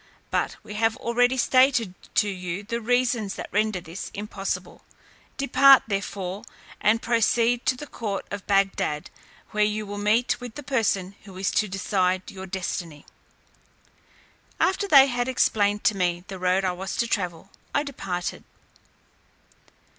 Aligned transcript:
But 0.31 0.55
we 0.63 0.73
have 0.73 0.97
already 0.97 1.37
stated 1.37 1.93
to 2.15 2.27
you 2.27 2.63
the 2.63 2.81
reasons 2.81 3.35
that 3.35 3.49
render 3.53 3.79
this 3.79 4.09
impossible: 4.15 4.81
depart, 5.37 5.83
therefore, 5.85 6.41
and 6.79 7.03
proceed 7.03 7.67
to 7.67 7.77
the 7.77 7.85
court 7.85 8.25
of 8.31 8.47
Bagdad, 8.47 9.11
where 9.51 9.63
you 9.63 9.85
will 9.85 9.99
meet 9.99 10.41
with 10.41 10.55
the 10.55 10.63
person 10.63 11.13
who 11.25 11.37
is 11.37 11.51
to 11.51 11.67
decide 11.67 12.31
your 12.31 12.47
destiny." 12.47 13.05
After 14.59 14.87
they 14.87 15.05
had 15.05 15.27
explained 15.27 15.83
to 15.83 15.95
me 15.95 16.23
the 16.29 16.39
road 16.39 16.65
I 16.65 16.71
was 16.71 16.95
to 16.97 17.05
travel, 17.05 17.51
I 17.75 17.83
departed. 17.83 18.43